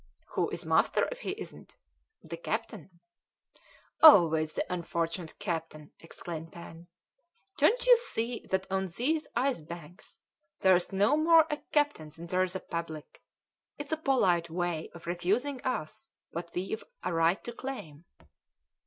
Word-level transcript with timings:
"Who 0.29 0.49
is 0.49 0.65
master 0.65 1.07
if 1.11 1.19
he 1.19 1.39
isn't?" 1.39 1.75
"The 2.23 2.35
captain." 2.35 2.89
"Always 4.01 4.55
that 4.55 4.65
unfortunate 4.67 5.37
captain!" 5.37 5.91
exclaimed 5.99 6.51
Pen. 6.53 6.87
"Don't 7.59 7.85
you 7.85 7.95
see 7.97 8.43
that 8.49 8.65
on 8.71 8.87
these 8.87 9.27
ice 9.35 9.61
banks 9.61 10.17
there's 10.61 10.91
no 10.91 11.15
more 11.15 11.45
a 11.51 11.57
captain 11.71 12.09
than 12.09 12.25
there 12.25 12.41
is 12.41 12.55
a 12.55 12.59
public? 12.59 13.21
It's 13.77 13.91
a 13.91 13.95
polite 13.95 14.49
way 14.49 14.89
of 14.95 15.05
refusing 15.05 15.61
us 15.63 16.09
what 16.31 16.49
we've 16.55 16.83
a 17.03 17.13
right 17.13 17.43
to 17.43 17.51
claim." 17.53 18.05